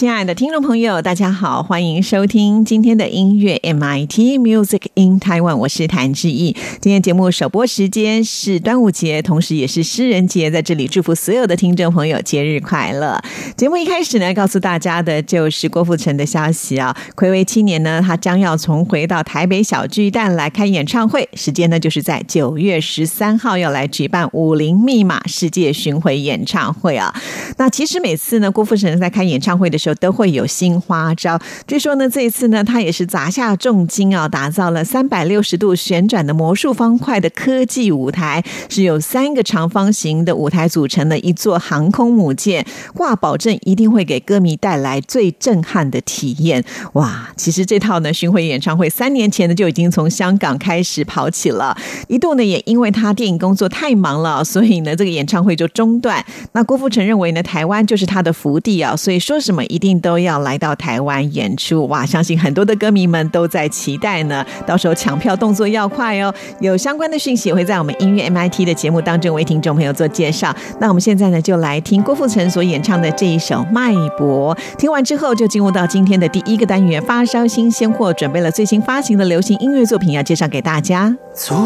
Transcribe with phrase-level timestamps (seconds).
[0.00, 6.56] 亲爱的听众朋友，大家好，欢迎收听今天的音乐 MIT Music in Taiwan，我是谭志毅。
[6.80, 13.22] 今天节目首播时间是端午节，同时也是诗人节，在这里祝福所有的听众朋友节日快乐。
[13.58, 27.14] 节目一开始呢，告诉大家的就是郭富城的消息啊，暌违七年呢，他将要重回到台北小巨蛋来开演唱会，时间呢就是在九月十三号要来举办《武林密码》世界巡回演唱会啊。
[27.58, 31.38] 那其实每次呢，郭富城在开演唱会的时候，都会有新花招。
[31.66, 46.64] 据说呢，这一次呢，他也是砸下重金啊，打造了三百六十度旋转的魔术方块的科技舞台，是有三个长方形的舞台组成的一座航空母舰，挂保证一定会给歌迷带来最震撼的体验。
[46.92, 56.24] 哇，其实这套呢巡回演唱会三年前呢就已经从香港开始跑起了，一度呢也因为他电影工作太忙了，所以呢这个演唱会就中断。
[56.52, 59.79] 那郭富城认为呢，台湾就是他的福地啊，所以说什么一。
[59.80, 62.04] 一定都要来到台湾演出哇！
[62.04, 64.44] 相信很多的歌迷们都在期待呢。
[64.66, 66.30] 到时候抢票动作要快哦。
[66.60, 70.54] 有相关的讯息会在我们音乐 MIT 的节目当中为听众朋友做介绍。
[70.80, 74.54] 那我们现在呢，就来听郭富城所演唱的这一首《脉搏》。
[74.76, 81.16] 听完之后，就进入到今天的第一个单元——发烧新鲜货，准备了最新发行的流行音乐作品要介绍给大家。
[81.34, 81.56] 昨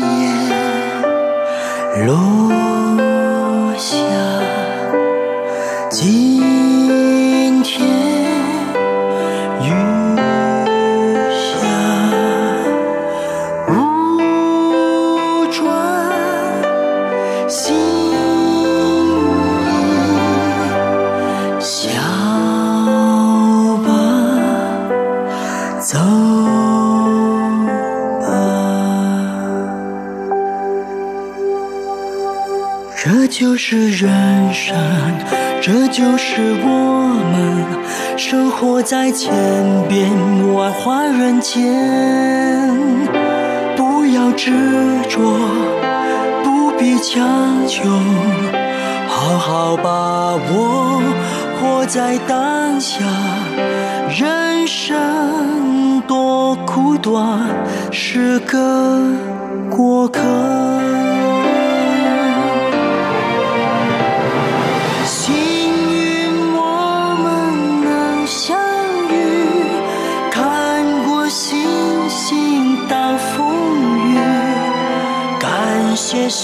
[0.00, 0.26] 夜
[2.04, 2.50] 落
[3.78, 3.94] 下。
[33.42, 34.72] 就是人生。
[35.60, 39.32] 这就是我们生活在千
[39.88, 40.08] 变
[40.54, 42.70] 万化人间，
[43.76, 44.52] 不要执
[45.08, 45.18] 着，
[46.44, 47.82] 不必强求，
[49.08, 51.02] 好好把握，
[51.60, 53.04] 活在当下。
[54.08, 57.40] 人生多苦短，
[57.90, 59.00] 是个
[59.68, 60.20] 过客。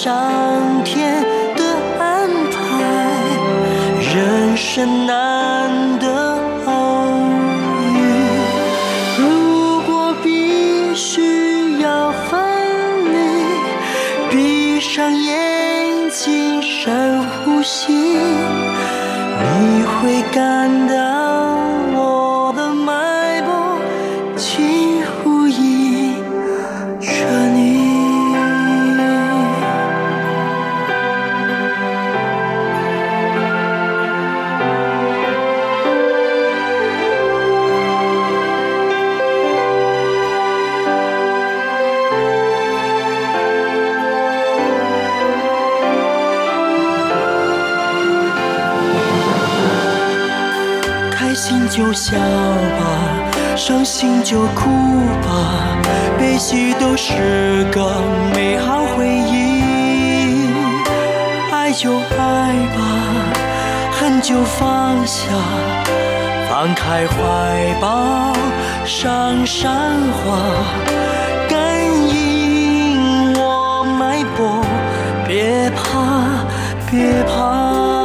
[0.01, 1.25] 上天
[1.57, 1.65] 的
[1.99, 2.57] 安排，
[4.01, 5.38] 人生难
[51.49, 54.69] 心就笑吧，伤心就哭
[55.23, 55.79] 吧，
[56.19, 57.91] 悲喜都是个
[58.35, 60.53] 美好回忆。
[61.51, 62.83] 爱就爱吧，
[63.99, 65.23] 恨就放下，
[66.51, 68.35] 放开怀抱，
[68.85, 70.39] 上山花，
[71.49, 74.63] 感应我脉搏，
[75.27, 76.45] 别怕，
[76.91, 77.98] 别怕。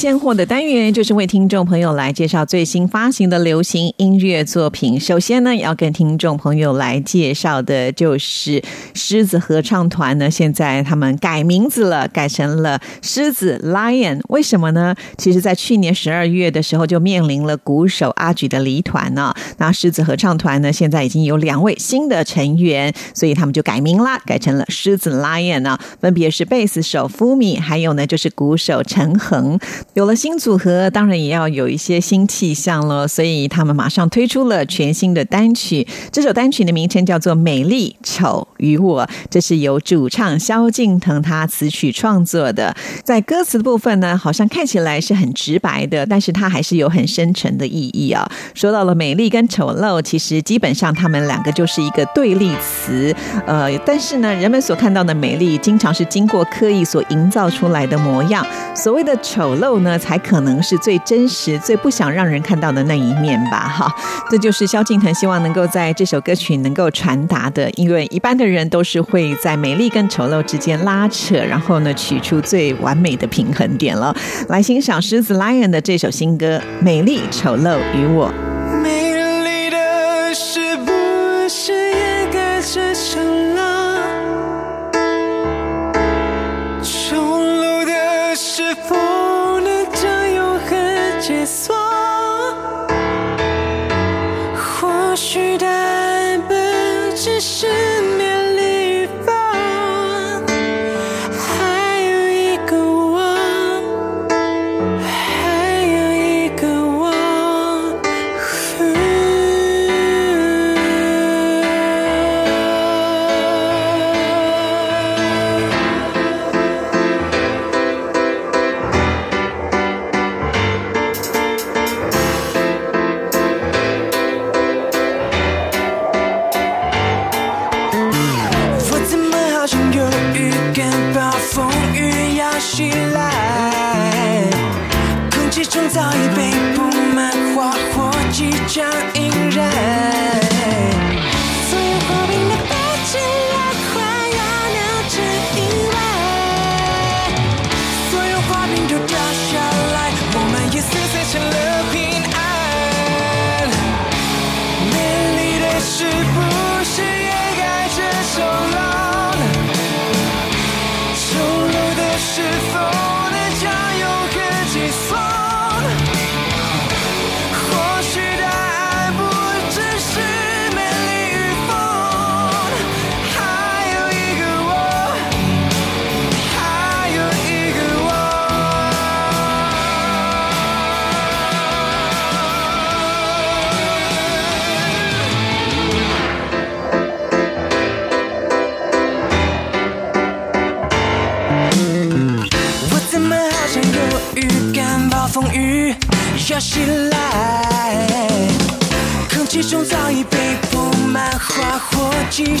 [0.00, 4.98] 现货的单元，就是为听众朋友来介绍最新发行的流行音乐作品。
[4.98, 8.62] 首先呢，要跟听众朋友来介绍的就是
[8.94, 14.22] 狮子合唱团呢，现在他们改名字了，改成了狮子 Lion。
[14.30, 14.94] 为什么呢？
[15.18, 19.34] 其实，在去年十二月的时候，就面临了鼓手阿举的离团呢。
[19.58, 29.10] 那狮子合唱团呢，现在已经有两位新的成员，所以他们就改名啦，改成了狮子 Lion 呢，分别是贝斯手 Fumi，还有呢就是鼓手陈。
[29.18, 29.58] 恒
[29.94, 35.86] 有了新组合，当然也要有一些新气象了，所以他们马上推出了全新的单曲。
[36.12, 42.74] 这首单曲的名称叫做《美丽丑与我》，这是由主唱萧敬腾他词曲创作的。
[43.02, 48.30] 在歌词的部分呢，好像看起来是很直白的，但是它还是有很深沉的意义啊。
[48.54, 53.14] 说到了美丽跟丑陋，其实基本上他们两个就是一个对立词。
[53.46, 58.46] 呃，但是呢，人们所看到的美丽，经常是经过刻意所营造出来的模样。
[58.74, 63.68] 所谓的丑陋呢，才可能是最真实、最不想让人看到的那一面吧？
[63.68, 63.92] 哈，
[64.30, 67.70] 这就是萧敬腾希望能够在这首歌曲能够传达的。
[67.72, 74.14] 因为一般的人都是会在美丽跟丑陋之间拉扯，然后呢，取出最完美的平衡点了。
[74.48, 78.32] 来欣赏狮子 Lion 的这首新歌《美丽丑陋与我》。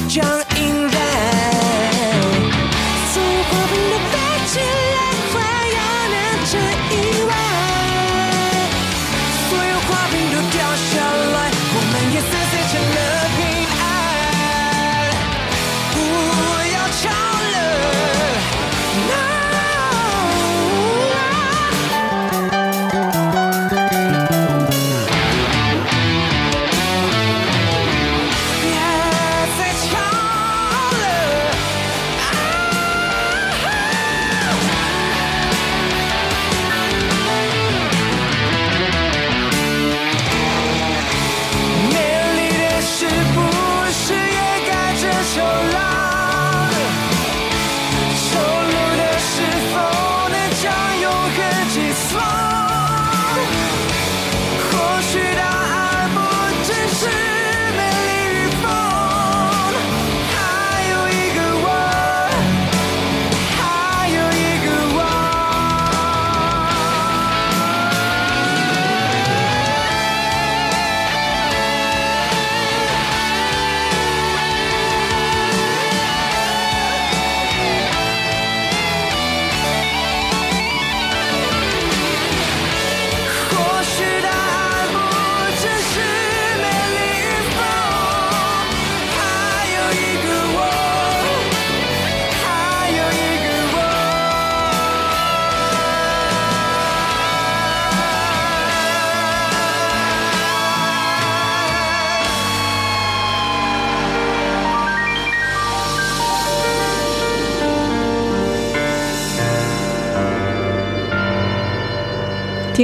[0.00, 0.79] 火，即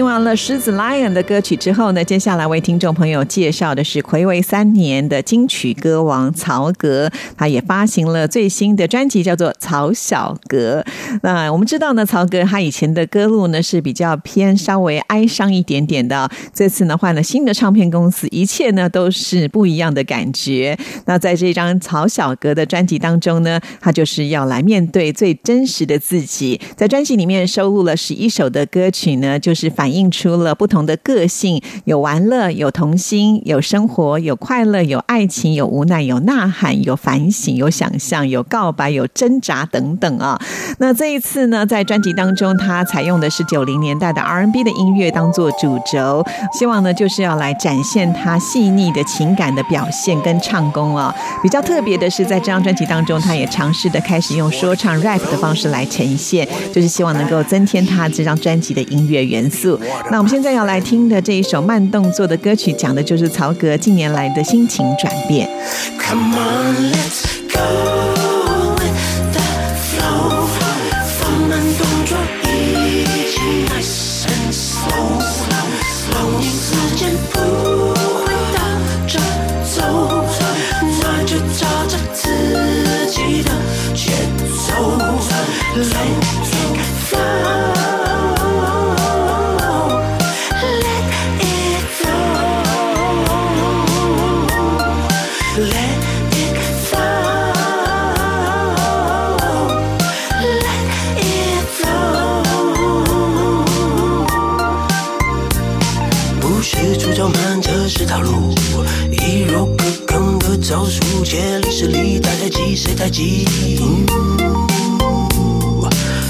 [0.06, 10.84] 完了狮子 Lion 的歌曲之后呢，接下来为听众朋友介绍的是暌违三年的金曲歌王曹格，他也发行了最新的专辑，叫做《曹小格》。
[11.22, 20.78] 那我们知道呢，曹格他以前的歌路呢是比较偏稍微哀伤一点点的，这次呢换了新的唱片公司，一切呢都是不一样的感觉。
[21.06, 29.95] 那在这张曹小格的专辑当中呢，他就是要来面对最真实的自己，在专辑里面收录了十一首的歌曲呢，就是反。
[29.95, 40.38] 映映出了不同的个性，有玩乐，有童心，有生活，有快乐，有爱情，有无奈，有呐喊，有反省，有想象，有告白，有挣扎等等啊。
[40.78, 51.14] 那这一次呢，在专辑当中，他采用的是九零年代的 R&B 的音乐当做主轴，希望呢就是要来展现他细腻的情感的表现跟唱功啊。
[51.42, 59.78] 比较特别的是，在这张专辑当中，他也尝试的开始用说唱 rap 的方式来呈现，就是希望能够增添他这张专辑的音乐元素。
[60.10, 65.48] 那我们现在要来听的这一首慢动作的歌曲，讲的就是曹格近年来的心情转变。
[65.98, 68.15] Come on, let's go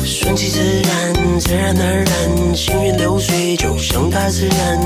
[0.05, 4.79] 顺其自然，自然而然，行云流水，就像大自然，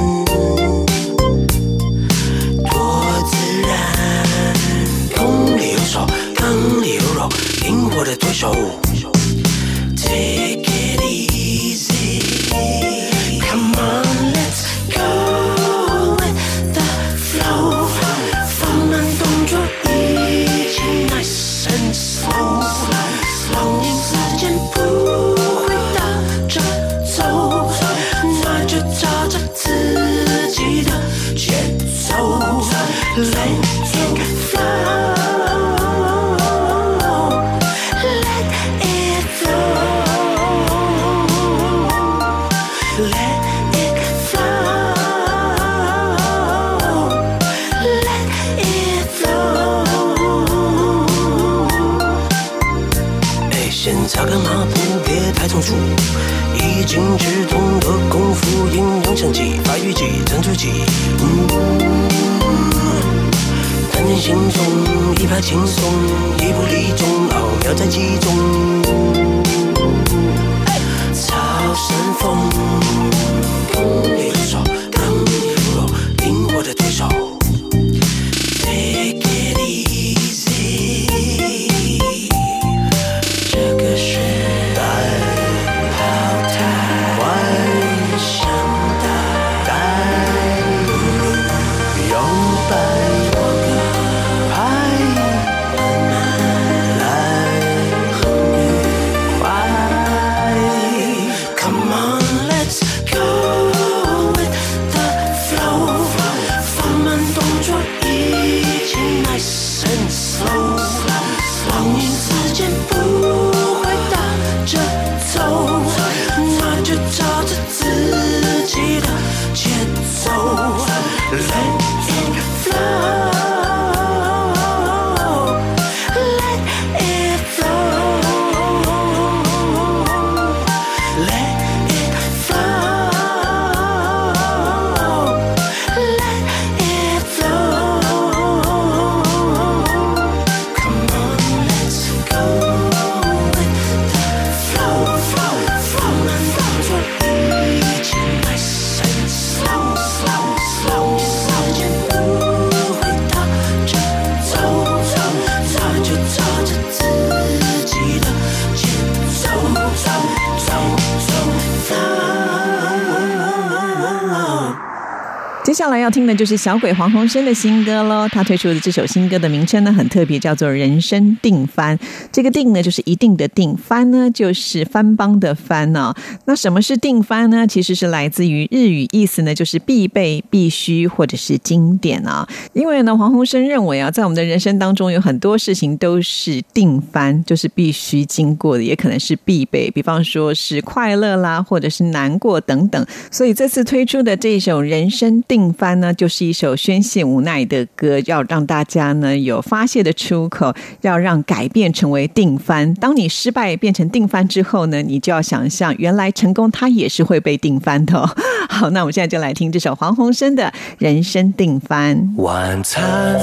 [166.30, 168.28] 那就是小鬼黄鸿升的新歌喽。
[168.28, 171.98] 他推出的这首新歌的名称呢很特别，叫做《人生定番》。
[172.30, 176.14] 这个“定”呢就是一定的“定”，“番”呢就是番邦的“番”呢。
[176.44, 177.66] 那什么是定番呢？
[177.66, 182.48] 其实是来自于日语，意思呢就是必备、必须或者是经典啊。
[182.74, 189.90] 因为呢，黄鸿升认为啊，在我们的人生当中有很多事情都是定番，就是必须经过的，也可能是必备。
[189.90, 193.04] 比方说是快乐啦，或者是难过等等。
[193.32, 195.72] 所以这次推出的这首《人生定》。
[195.80, 202.92] 番呢，就是一首宣泄无奈的歌，要让大家呢有发泄的出口，要让改变成为定番。
[202.96, 208.28] 当你失败变成定番之后呢，你就要想象，原来成功它也是会被定番的。
[208.68, 210.64] 好，那我们现在就来听这首黄鸿升的
[210.98, 212.14] 《人生定番》。
[212.42, 213.40] 晚餐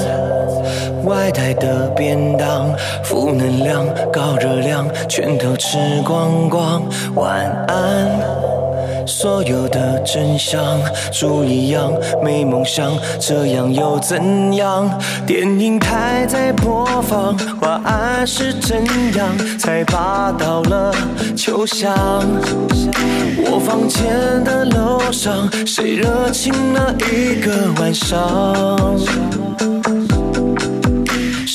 [1.04, 6.88] 外带的便当，负能量、高热量，全都吃光光。
[7.16, 8.67] 晚安。
[9.08, 10.78] 所有的真相，
[11.10, 11.90] 猪一样
[12.22, 14.88] 没梦想，这样又怎样？
[15.26, 18.84] 电影台在播放，晚安是怎
[19.16, 20.94] 样才爬到了
[21.34, 21.90] 秋香？
[23.50, 28.18] 我房间的楼上，谁热情了一个晚上？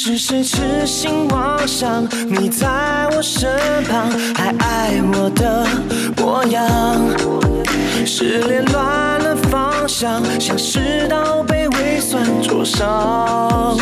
[0.06, 2.68] 是谁痴心妄想你在
[3.16, 3.50] 我身
[3.86, 5.66] 旁，还爱我的
[6.18, 6.62] 模样？
[8.06, 8.84] 失恋乱
[9.20, 13.78] 了方向，像是刀被胃酸灼伤。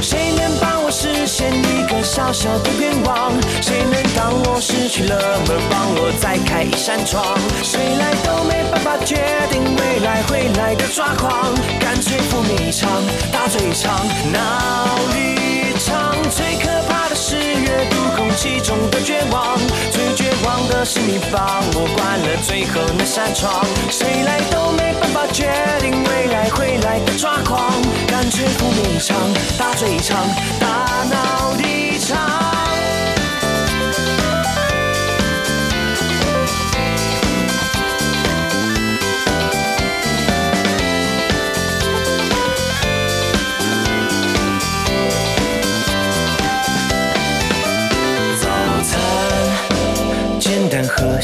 [0.00, 3.32] 谁能帮我实现一个小小的愿望？
[3.60, 5.18] 谁能当我失去了
[5.48, 7.36] 门，帮我再开一扇窗？
[7.64, 9.16] 谁来都没办法决
[9.50, 12.90] 定未来会来的抓狂，干脆赴命一场
[13.30, 16.16] 大醉一场闹一场。
[16.30, 19.56] 最可怕的是阅读空气中的绝望。
[19.92, 27.70] 最绝望的是你帮我关了最后那扇窗，谁来都没办法决定未来会来的抓狂，
[28.08, 29.16] 干脆赴命一场，
[29.56, 30.26] 大醉一场，
[30.58, 32.63] 大闹一场。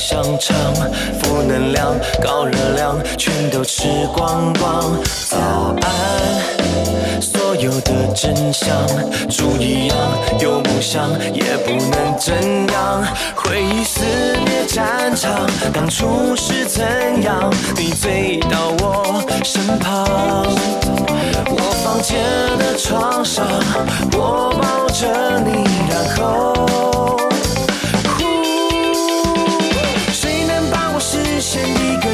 [0.01, 0.57] 香肠，
[1.21, 3.87] 负能量、高热量，全都吃
[4.17, 4.99] 光光。
[5.29, 5.37] 早
[5.83, 8.75] 安，所有的真相，
[9.29, 9.97] 猪一样
[10.41, 12.33] 有梦想，也不能怎
[12.73, 13.05] 样。
[13.37, 14.01] 回忆撕
[14.47, 16.83] 裂战场，当初是怎
[17.23, 17.53] 样？
[17.77, 20.07] 你醉到我身旁，
[21.47, 22.19] 我房间
[22.59, 23.47] 的床上，
[24.15, 27.20] 我抱着你，然后。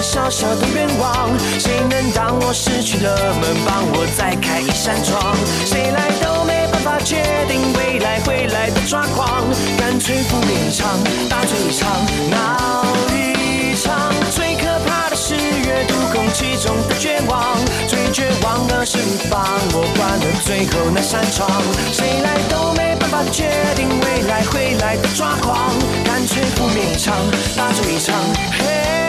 [0.07, 5.35] 小小的愿望，谁能当我失去了门，帮我再开一扇窗？
[5.67, 9.43] 谁来都没办法决定未来会来的抓狂，
[9.77, 10.97] 干脆赴命一场，
[11.29, 11.91] 大醉一场，
[12.31, 14.15] 闹一场。
[14.31, 19.43] 最可怕的是阅读空气中的绝望，最绝望的是你帮
[19.75, 21.51] 我关了最后那扇窗。
[21.93, 27.13] 谁来都没办法决定未来会来的抓狂，干脆赴命一场，
[27.57, 28.15] 大醉一场。
[28.53, 29.06] 嘿。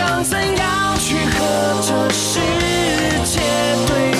[0.00, 2.40] 想怎样去和这世
[3.22, 3.38] 界
[3.86, 4.19] 对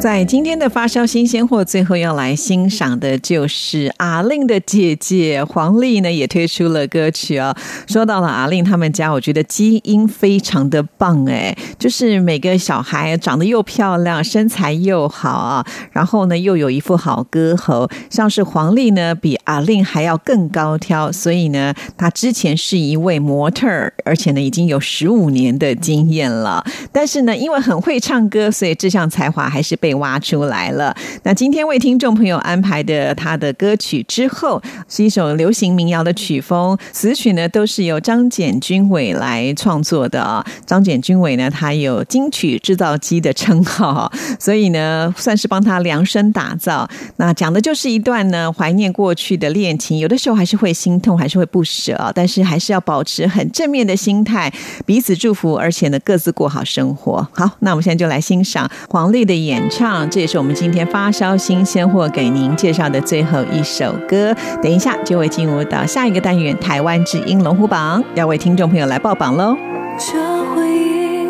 [0.00, 7.54] 在今天的发烧新鲜货，最后要来欣赏的就是阿令的姐姐黄丽呢，也推出了歌曲哦。
[7.86, 17.86] 说到了阿令他们家，我觉得基因非常的棒哎，就是每个小孩长得又漂亮，身材又好啊，然后呢又有一副好歌喉。
[18.08, 26.64] 像是黄丽呢，比阿令还要更高挑，所以呢，她之前是一位模特儿，而且呢已经有十五年的经验了。
[26.90, 29.89] 但是呢，因为很会唱歌，所以这项才华还是被。
[29.98, 30.94] 挖出来了。
[31.22, 40.44] 那今天为听众朋友安排的他的歌曲之后，是一首流行民谣的曲风，词曲呢都是由张简君伟来创作的啊。
[40.66, 46.88] 张简君伟呢，他有金曲制造机的称号，所以呢，算是帮他量身打造。
[47.16, 54.52] 那讲的就是一段呢怀念过去的恋情，有的时候还是会心痛，还是会不舍，但是还是要保持很正面的心态，
[54.84, 57.26] 彼此祝福，而且呢各自过好生活。
[57.32, 59.60] 好，那我们现在就来欣赏黄丽的演。
[59.80, 64.36] 唱这也是我们今天发烧新鲜货给您介绍的最后一首歌。
[64.62, 69.56] 等一下就会进入到下一个单元——台湾之音龙虎榜，要为听众朋友来报榜喽。
[69.98, 70.18] 这
[70.54, 71.24] 回忆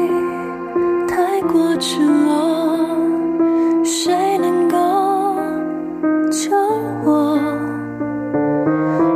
[1.07, 2.89] 太过赤裸，
[3.85, 4.77] 谁能够
[6.33, 6.51] 救
[7.05, 7.39] 我？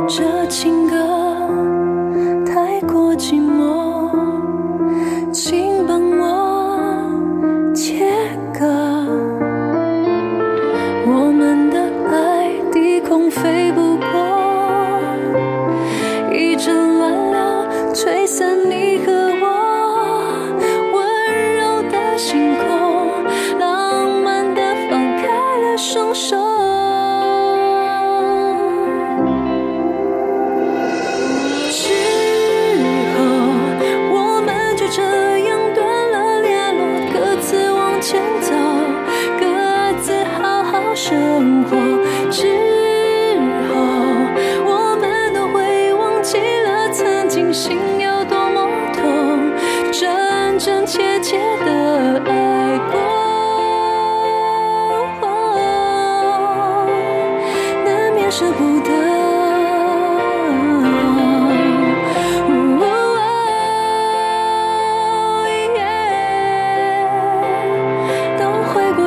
[0.07, 0.95] 这情歌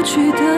[0.09, 0.58] 去的。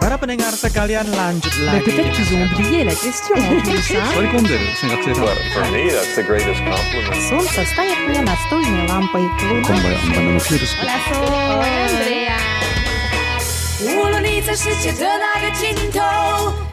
[0.00, 3.94] Para pendengar sekalian lanjut Mais lagi peut-être qu'ils ont oublié la question en plus.
[3.94, 4.04] hein.
[4.12, 4.28] Sorry
[4.80, 5.12] sengaja
[5.54, 7.22] For me, that's the greatest compliment.
[7.28, 9.22] Солнце стоит мне настольной лампой.
[9.48, 9.78] Луна
[13.84, 16.00] 无论你在世界的哪个尽头，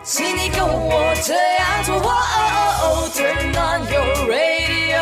[0.04, 1.96] 请你跟我这样做。
[1.96, 5.02] 哦 Turn on your radio，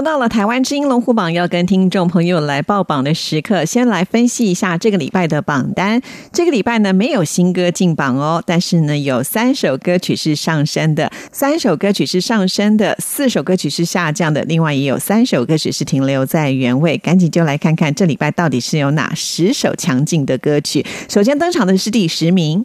[0.00, 3.64] 到了台湾之音龙虎榜要跟听众朋友来报榜的时刻。
[3.64, 6.00] 先来分析一下这个礼拜的榜单。
[6.32, 16.96] 这个礼拜呢没有新歌进榜哦，但是呢有三首歌曲是上升的，三首歌曲是上升的，四首歌曲是下降的，另外也有三首歌曲是停留在原位。
[16.98, 20.84] 赶紧就来看看这礼拜到底是有哪十首强劲的歌曲。
[21.08, 22.64] 首先登场的是第十名。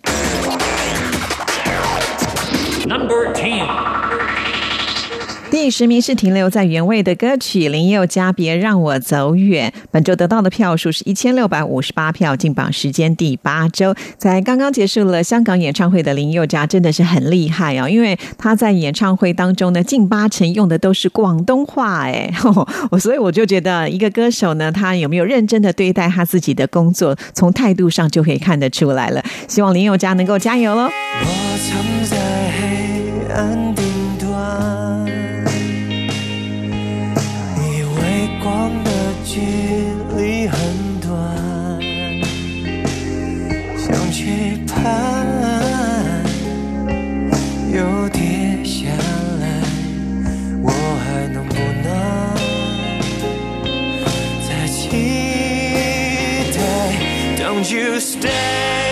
[2.88, 4.05] Number Ten。
[5.65, 13.95] 第十名是停留在原位的歌曲林宥嘉《别让我走远》，本周得到的票数是一千六百五十八票，进榜时间第八周。
[14.15, 22.32] 在刚刚结束了香港演唱会的林宥嘉真的是很厉害哦，因为他在演唱会当中呢，近八成用的都是广东话，哎，
[22.91, 29.25] 我所以我就觉得一个歌手呢，他有没有认真的对待他自己的工作，从态度上就可以看得出来了。
[29.47, 30.84] 希望林宥嘉能够加油喽！
[30.84, 32.17] 我曾在
[32.51, 33.73] 黑暗
[39.36, 39.41] 距
[40.15, 40.58] 离很
[41.02, 41.12] 短，
[43.78, 46.24] 想去攀，
[47.69, 48.88] 又跌下
[49.41, 49.45] 来，
[50.63, 50.71] 我
[51.04, 51.86] 还能不能
[54.48, 54.80] 再期
[56.54, 56.58] 待
[57.36, 58.85] ？Don't you stay，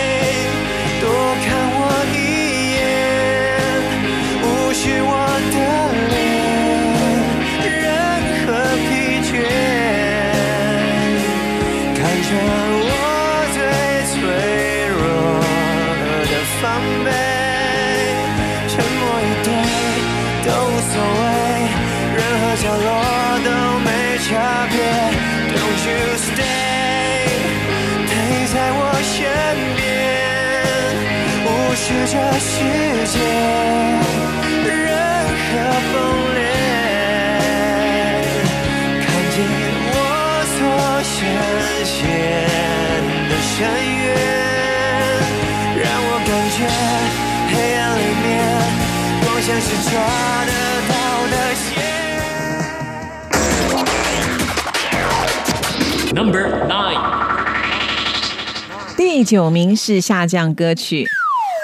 [59.16, 61.06] 第九名是下降歌曲。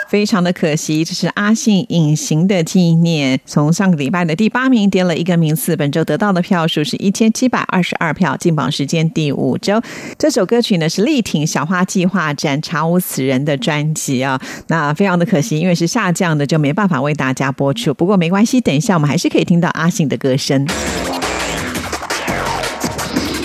[0.08, 9.82] 非常的可惜，这是阿信《隐形的纪念》，从上个礼拜的第八名跌了一个名次，本周得到的票数是一千七百二十二票，进榜时间第五周。
[10.16, 17.92] 这首歌曲呢是力挺小花计划展《查无此人》的专辑啊，那非常的可惜，因为是下降的，就没办法为大家播出。
[17.92, 20.64] 不过没关系，等一下我们还是可以听到阿信的歌声。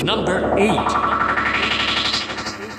[0.05, 1.14] Number Eight。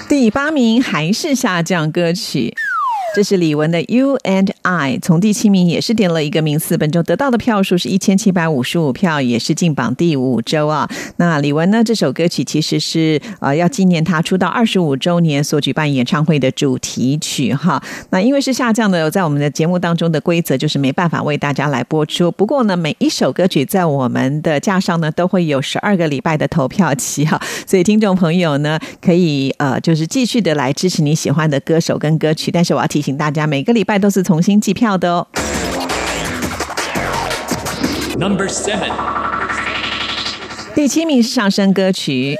[0.08, 2.54] 第八名还是下降歌曲。
[3.16, 10.86] 这是李玟的《You and I》，从第七名也是跌了一个名次，本周得到的票数是一千七百五十五票，也是进榜第五周啊。
[11.16, 11.82] 那李玟呢？
[11.82, 17.82] 这首歌曲其实是呃要纪念她出道二十五周年所举办演唱会的主题曲哈。
[18.10, 22.30] 那因为是下降的，在我们的节目当中的规则就是没办法为大家来播出。
[22.30, 35.24] 不过呢，每一首歌曲在我们的架上呢都会有十二个礼拜的投票期哈，所以听众朋友呢可以呃就是继续的来支持你喜欢的歌手跟歌曲，但是我要提请大家每个礼拜都是重新计票的哦。
[38.18, 38.90] Number seven
[40.74, 42.36] 第七名是上升歌曲。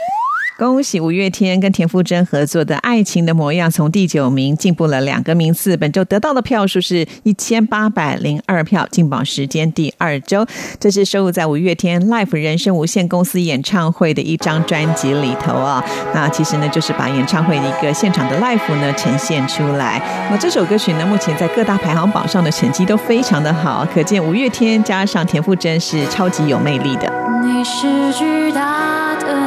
[0.59, 10.47] 恭喜五月天跟田馥甄合作的《爱情的模样》从第九名进步了两个名次，本周得到的票数是一千八百零二票，进榜时间第二周。
[10.81, 15.85] 这是收录在五月天 Life 人生无限公司演唱会的一张专辑里头啊。
[16.15, 20.01] 那其实呢，就是把演唱会的一个现场的 Life 呢呈现出来。
[20.31, 27.13] 那这首歌曲呢，目前在各大排行榜上的成绩都非常的好，可见五月天加上田馥甄是超级有魅力的。
[27.45, 29.46] 你是巨大的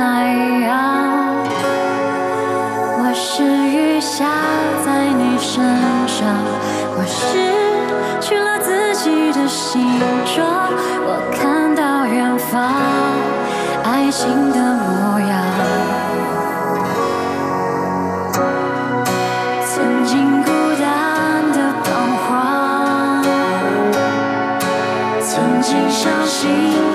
[0.00, 0.24] 海
[0.62, 1.44] 洋，
[2.96, 4.24] 我是雨下
[4.82, 5.62] 在你身
[6.08, 6.26] 上，
[6.96, 7.36] 我失
[8.18, 10.72] 去了自己的形状，
[11.04, 12.72] 我看到远方
[13.84, 15.44] 爱情的模样。
[19.66, 21.92] 曾经孤单的彷
[22.24, 23.22] 徨，
[25.20, 26.48] 曾经相信，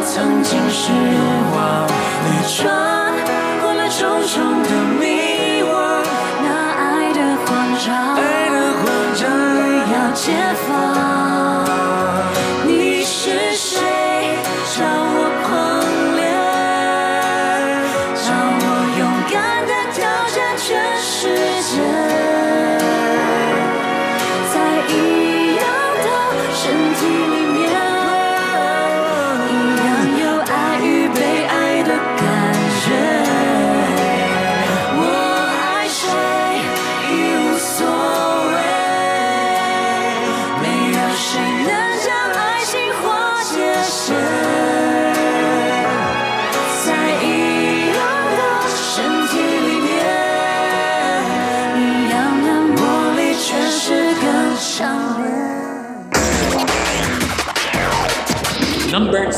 [0.04, 0.92] 曾经失
[1.56, 1.86] 望，
[2.26, 2.95] 你穿
[3.98, 6.04] 重重的迷惘，
[6.44, 8.84] 那爱的慌张，爱的慌
[9.16, 9.24] 张
[9.94, 10.34] 要解
[10.68, 11.25] 放。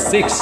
[0.08, 0.40] Six，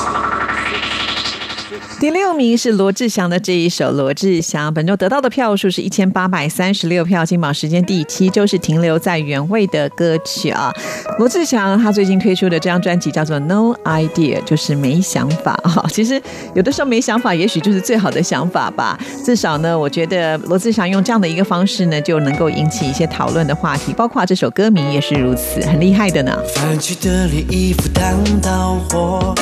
[2.07, 10.73] 第六名是罗志祥的这一首《罗志祥》，本周得到的票数是一千八百三十六票，金榜时间第七周是停留在原位的歌曲啊。
[11.19, 15.85] 罗志祥他最近推出的这张专辑叫做《No Idea》，就是没想法哈。
[15.90, 16.23] 其实
[16.55, 18.97] 有的时候没想法，也许就是最好的想法吧。
[19.25, 26.40] 至少呢，我觉得罗志祥用这样的一个方式呢，就能够引起一些讨论的话题，包括这首歌名也是如此，很厉害的呢。
[26.55, 29.35] 泛起的涟漪赴汤蹈火，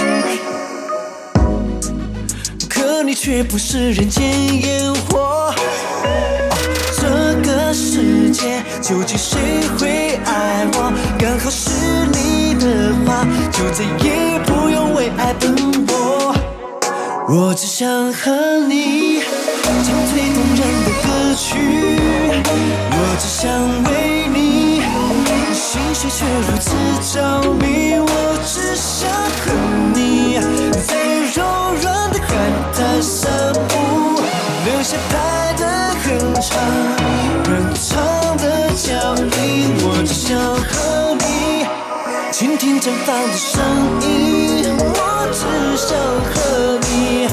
[3.15, 4.23] 却不是人间
[4.63, 5.55] 烟火。
[6.97, 7.07] 这
[7.43, 9.39] 个世界究竟谁
[9.79, 10.93] 会爱我？
[11.19, 11.71] 刚好是
[12.13, 15.55] 你的话，就再也不用为爱奔
[15.87, 16.35] 波。
[17.29, 18.33] 我只想和
[18.69, 19.23] 你
[19.63, 21.07] 唱最动人的歌
[21.37, 21.47] 曲，
[22.91, 23.43] 我只想
[23.85, 23.91] 为
[24.29, 24.83] 你
[25.55, 26.67] 心血却如此
[27.15, 27.15] 着
[27.55, 27.63] 迷。
[27.99, 28.09] 我
[28.45, 29.09] 只想
[29.41, 29.43] 和
[29.95, 29.97] 你
[30.87, 30.91] 在
[31.35, 31.39] 柔
[31.81, 32.29] 软的海
[32.75, 34.23] 滩散步，
[34.65, 35.63] 留下爱的
[36.03, 36.51] 很长
[37.45, 39.75] 很长的脚印。
[39.83, 41.67] 我只想和你
[42.33, 43.63] 倾听绽放的声
[44.01, 45.43] 音，我只
[45.77, 45.97] 想
[46.31, 47.29] 和你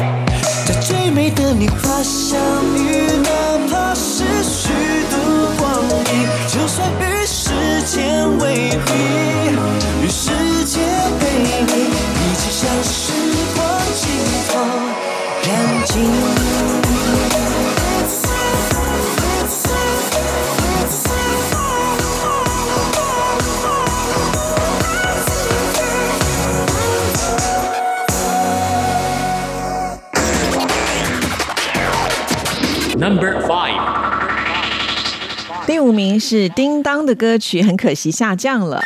[0.66, 2.40] 在最美的年华相
[2.76, 3.30] 遇，哪
[3.70, 4.70] 怕是虚
[5.10, 5.16] 度
[5.58, 5.82] 光
[6.14, 7.52] 阴，就算与时
[7.86, 9.51] 间为敌，
[36.22, 38.80] 是叮当的歌曲，很可惜下降了。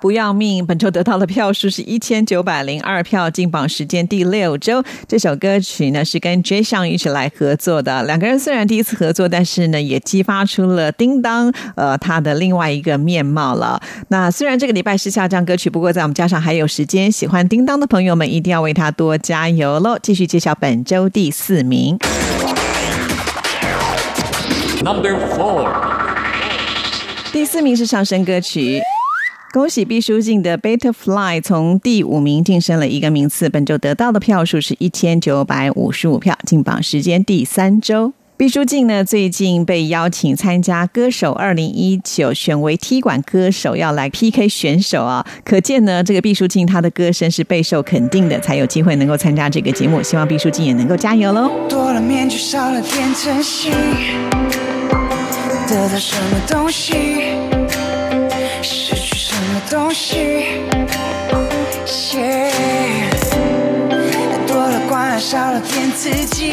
[0.00, 4.84] 不要命，本周得到的票数是一千九百零二票，进榜时间第六周。
[5.08, 13.80] 这首歌曲呢是跟 J 上一起来合作的，两个人虽然第一次合作，但是呢也激发出了叮当呃他的另外一个面貌了。
[14.08, 19.98] 那虽然这个礼拜是下降歌曲，不过在我们加上还有时间，喜欢叮当的朋友们一定要为他多加油喽！
[20.00, 21.98] 继续介绍本周第四名。
[24.84, 25.68] Number four，
[27.38, 28.80] 第四名是上升歌曲。
[29.52, 38.12] 恭喜毕书尽的《Butterfly》从第五名晋升了一个名次，本周得到的票数是一千九百五十五票，进榜时间第三周。
[38.36, 45.24] 毕书尽呢，最近被邀请参加《歌手二零一九》，选为踢馆歌手，要来 PK 选手啊！
[45.44, 50.02] 可见呢，这个毕书尽他的歌声是备受肯定的，才有机会能够参加这个节目。
[50.02, 51.48] 希望毕书尽也能够加油喽！
[51.68, 53.70] 多了面具，少了点真心，
[55.98, 56.92] 什么东西，
[58.62, 60.44] 失去什么东西，
[64.46, 66.50] 多了关爱，少了点刺激，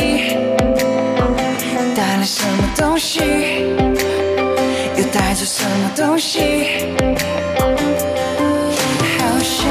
[1.95, 3.21] 带了什么东西，
[4.97, 6.95] 又带着什么东西，
[9.19, 9.61] 好像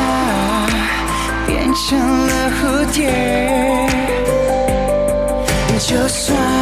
[1.46, 1.98] 变成
[2.28, 2.62] 了蝴
[2.92, 3.10] 蝶，
[5.80, 6.53] 就算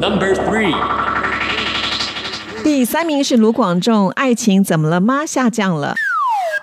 [0.00, 0.74] Number three，
[2.64, 5.94] 第三名是卢广仲，《爱情怎么了吗》下降了。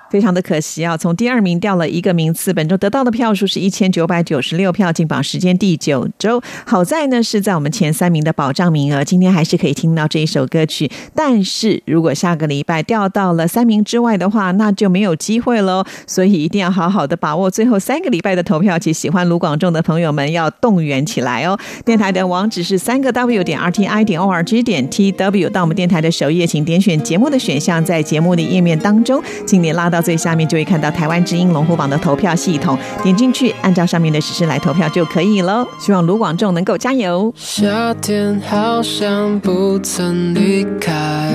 [0.09, 2.53] 非常的可惜啊，从第二名掉了一个名次。
[2.53, 6.41] 本周得到的票数是一千九百九十六票，进榜时间第九周。
[6.65, 10.89] 好在呢是在我们前三名的保障名额，今天还是可以听到这一首歌曲。
[11.13, 15.83] 但是如果下个礼拜掉到了三名之外的话，那就没有机会喽。
[16.05, 18.91] 所以一定要好好的把握最后三个礼拜的投票期。
[18.91, 21.57] 喜欢卢广仲的朋友们要动员起来哦。
[21.85, 35.67] 电台的网址是三个 W 点 RTI 点 ORG 点 TW，到我们电台的首页，请点选节目的选项，在节目的页面当中，请你拉到到最下面，就会看到台湾之音龙虎榜的投票系统，点进去，按照上面的指示来投票就可以喽。
[35.79, 37.33] 希望卢广仲能够加油。
[37.35, 41.33] 夏天好像不曾离开，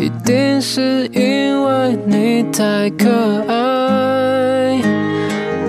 [0.00, 3.10] 一定是因为你太可
[3.46, 4.80] 爱。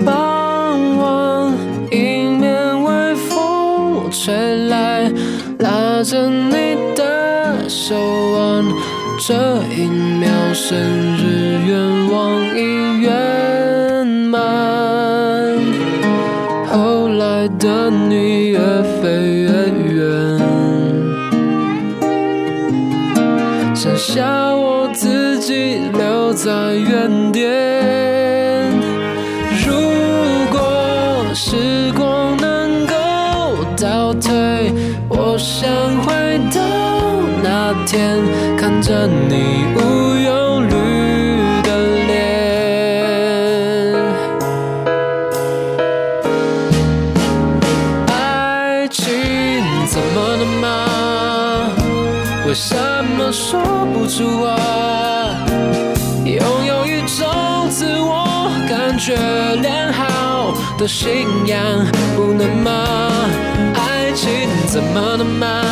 [0.02, 1.52] 傍晚，
[1.90, 5.12] 迎面微风吹来，
[5.58, 7.94] 拉着你的手
[8.32, 8.64] 腕，
[9.24, 9.34] 这
[9.70, 10.76] 一秒生
[11.16, 14.40] 日愿望已圆满。
[16.68, 18.58] 后来的你越
[19.00, 19.08] 飞
[19.42, 19.46] 越
[19.94, 20.40] 远，
[23.76, 27.48] 剩下我自己留在原点。
[29.64, 29.72] 如
[30.50, 32.94] 果时光能够
[33.80, 34.72] 倒退，
[35.08, 35.70] 我想
[36.02, 36.31] 回
[37.92, 38.18] 天，
[38.56, 39.78] 看着你无
[40.16, 40.72] 忧虑
[41.62, 41.68] 的
[42.06, 42.10] 脸。
[48.06, 49.04] 爱情
[49.86, 50.66] 怎么了吗？
[52.46, 52.74] 为什
[53.18, 53.60] 么说
[53.92, 55.36] 不出啊？
[56.24, 59.14] 拥有一种自我感觉
[59.60, 61.60] 良好的信仰，
[62.16, 62.70] 不能吗？
[63.74, 65.62] 爱情怎么了吗？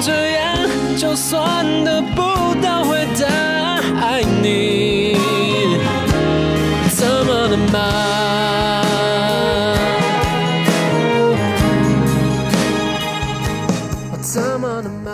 [0.00, 0.56] 这样，
[0.96, 3.26] 就算得不到回答，
[4.00, 5.16] 爱你。
[6.90, 7.78] 怎么了吗？
[14.20, 15.12] 怎么了吗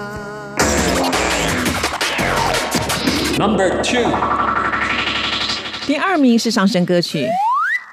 [3.39, 4.05] ？Number two，
[5.87, 7.29] 第二名是上升歌曲。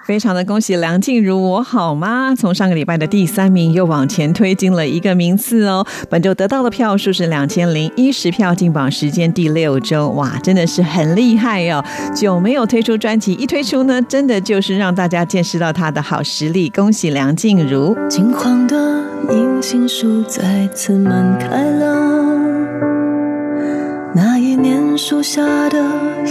[0.10, 2.34] 非常的恭喜梁静茹，我好吗？
[2.36, 5.86] 从上个礼拜的第三名又往前推进了一个名次哦。
[6.10, 11.86] 本周得到的票数是两千零一十票，进榜时间第六周，哇，真的是很厉害哦！
[12.16, 16.70] 久没有推出专辑，一推出呢，真的就是让大家见识到他的好实力。
[16.70, 17.95] 恭喜梁静茹！
[18.10, 18.76] 金黄的
[19.30, 22.36] 银杏树再次满开了，
[24.16, 25.80] 那一年树下的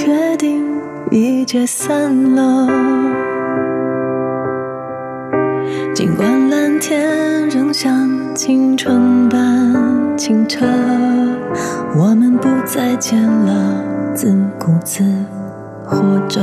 [0.04, 0.64] 约定
[1.12, 3.17] 已解散了。
[5.98, 10.64] 尽管蓝天仍像青春般清澈，
[11.96, 13.82] 我们不再见了，
[14.14, 15.02] 自顾自
[15.84, 16.40] 活着。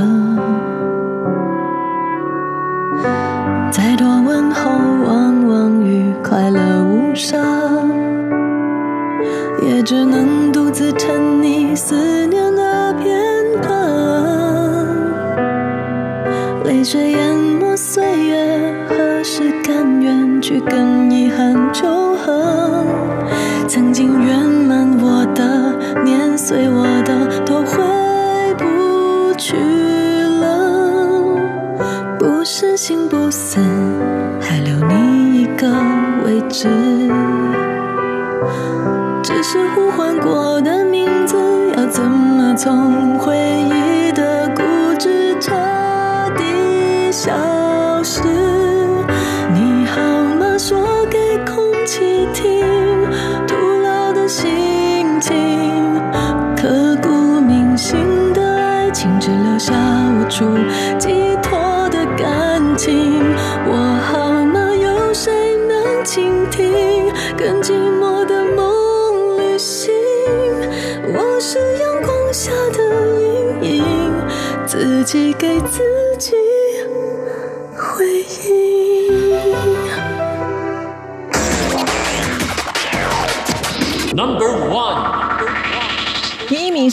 [3.72, 4.72] 再多问候，
[5.08, 7.41] 往往与快乐无伤，
[9.66, 13.24] 也只能独自沉溺思念的片
[13.62, 13.74] 刻。
[16.66, 18.05] 泪水淹没岁月，何时
[20.42, 22.84] 去跟遗憾求和？
[23.68, 27.84] 曾经圆满我的，碾碎我的都回
[28.58, 29.58] 不去
[30.40, 31.36] 了。
[32.20, 33.60] 不是心不死，
[34.40, 35.68] 还留你一个
[36.24, 36.70] 位置。
[39.24, 41.36] 只是呼唤过的名字，
[41.76, 44.62] 要怎么从回忆的固
[45.00, 45.52] 执彻
[46.38, 47.34] 底消
[48.04, 48.55] 失？
[50.68, 52.66] 说给空气听，
[53.45, 55.32] 徒劳的心情，
[56.57, 59.76] 刻骨铭心的爱情，只留下
[60.18, 60.43] 无处
[60.97, 63.22] 寄托的感情。
[63.68, 63.76] 我
[64.11, 64.74] 好吗？
[64.74, 65.32] 有谁
[65.68, 67.13] 能倾听？
[67.38, 69.93] 跟寂寞的梦旅行，
[71.13, 74.13] 我是阳光下的阴影，
[74.66, 75.95] 自己给自己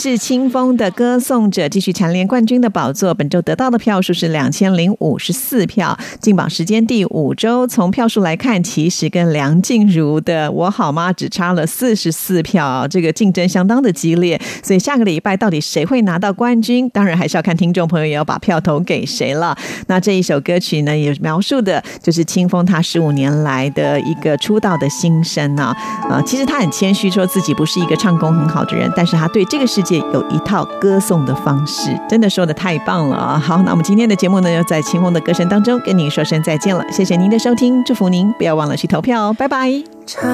[0.03, 3.13] 是清风的歌颂者，继续蝉联冠军的宝座。
[3.13, 7.65] 本周得到的票数是两千零五十四票，进榜时间第五周。
[7.65, 14.37] 从票数来看，其实跟梁静茹的《我好吗》只差了四十四票，这个竞争相当的激烈。
[14.61, 16.89] 所以下个礼拜到底谁会拿到冠军？
[16.89, 19.57] 当然还是要看听众朋友也要把票投给谁了。
[19.87, 25.73] 那这一首歌曲呢，也描述的就是清风他十五年来的一个出道的心声呢、
[26.09, 26.21] 啊。
[26.25, 33.39] 其实他很谦虚，说自己不是一个唱功很好的人，但是他对这个世界有一套歌颂的方式，真的说的太棒了啊！
[33.39, 39.71] 好，那我们今天的节目呢，要在清风的歌声当中跟您说声再见了，谢谢您的收听，祝福您，不要忘了去投票哦，拜拜。
[40.05, 40.29] 唱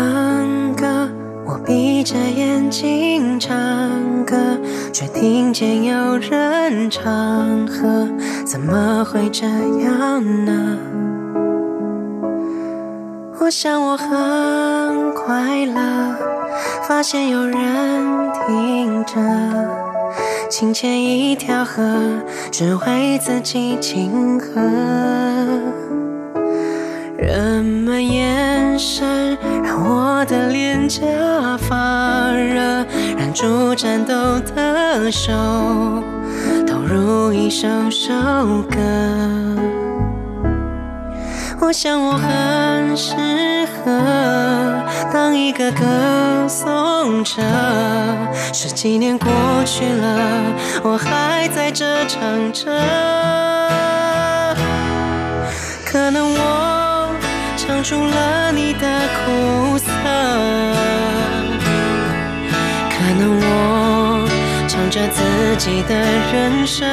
[0.75, 1.09] 歌，
[1.45, 3.55] 我闭着眼睛唱
[4.25, 4.35] 歌，
[4.91, 8.07] 却听见有人唱和，
[8.45, 10.77] 怎么会这样呢？
[13.41, 16.15] 我想我很快乐，
[16.87, 19.15] 发现有人听着，
[20.49, 21.83] 清浅一条河，
[22.51, 24.61] 只为自己庆贺。
[27.17, 31.01] 人们眼神让我的脸颊
[31.57, 32.85] 发热，
[33.17, 34.13] 忍住颤抖
[34.55, 35.31] 的手，
[36.65, 38.13] 投入一首首
[38.69, 39.78] 歌。
[41.61, 43.15] 我想我很适
[43.67, 44.83] 合
[45.13, 47.41] 当一个歌颂者。
[48.53, 49.29] 十几年过
[49.65, 50.41] 去了，
[50.83, 52.65] 我还在这唱着。
[55.85, 57.09] 可能我
[57.57, 58.87] 唱出了你的
[59.25, 59.85] 苦涩，
[62.89, 64.27] 可能我
[64.67, 65.95] 唱着自己的
[66.33, 66.89] 人生。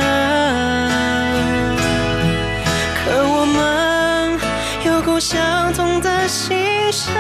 [5.29, 6.57] 相同的心
[6.93, 7.13] 声，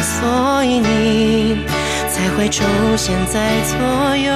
[0.00, 1.66] 所以你
[2.08, 2.62] 才会出
[2.96, 4.32] 现在左右，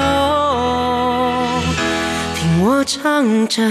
[2.34, 3.62] 听我唱着。